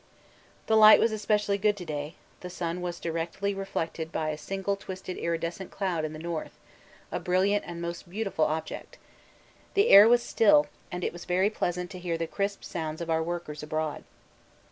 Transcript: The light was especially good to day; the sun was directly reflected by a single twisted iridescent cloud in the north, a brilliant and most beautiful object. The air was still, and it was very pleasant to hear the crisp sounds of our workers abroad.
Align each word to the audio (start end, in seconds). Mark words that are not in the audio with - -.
The 0.65 0.75
light 0.75 0.99
was 0.99 1.11
especially 1.11 1.59
good 1.59 1.77
to 1.77 1.85
day; 1.85 2.15
the 2.39 2.49
sun 2.49 2.81
was 2.81 2.99
directly 2.99 3.53
reflected 3.53 4.11
by 4.11 4.29
a 4.29 4.35
single 4.39 4.75
twisted 4.75 5.15
iridescent 5.15 5.69
cloud 5.69 6.05
in 6.05 6.11
the 6.11 6.17
north, 6.17 6.53
a 7.11 7.19
brilliant 7.19 7.65
and 7.67 7.79
most 7.83 8.09
beautiful 8.09 8.45
object. 8.45 8.97
The 9.75 9.89
air 9.89 10.09
was 10.09 10.23
still, 10.23 10.65
and 10.91 11.03
it 11.03 11.13
was 11.13 11.25
very 11.25 11.51
pleasant 11.51 11.91
to 11.91 11.99
hear 11.99 12.17
the 12.17 12.25
crisp 12.25 12.63
sounds 12.63 12.99
of 12.99 13.11
our 13.11 13.21
workers 13.21 13.61
abroad. 13.61 14.03